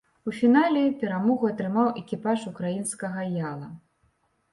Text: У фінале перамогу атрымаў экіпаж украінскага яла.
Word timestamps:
У 0.29 0.31
фінале 0.35 0.85
перамогу 1.01 1.49
атрымаў 1.53 1.91
экіпаж 2.01 2.45
украінскага 2.53 3.27
яла. 3.53 3.69